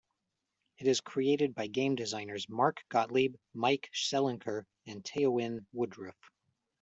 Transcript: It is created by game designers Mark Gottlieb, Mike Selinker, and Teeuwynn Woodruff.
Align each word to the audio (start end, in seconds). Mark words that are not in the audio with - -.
It 0.79 0.87
is 0.87 0.99
created 0.99 1.53
by 1.53 1.67
game 1.67 1.93
designers 1.93 2.49
Mark 2.49 2.81
Gottlieb, 2.89 3.35
Mike 3.53 3.87
Selinker, 3.93 4.63
and 4.87 5.03
Teeuwynn 5.05 5.67
Woodruff. 5.73 6.15